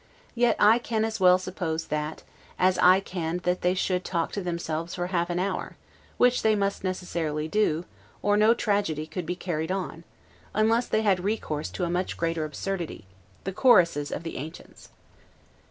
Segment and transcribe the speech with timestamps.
[0.33, 2.23] yet, I can as well suppose that,
[2.57, 5.75] as I can that they should talk to themselves for half an hour;
[6.17, 7.85] which they must necessarily do,
[8.23, 10.03] or no tragedy could be carried on,
[10.55, 13.05] unless they had recourse to a much greater absurdity,
[13.43, 14.89] the choruses of the ancients.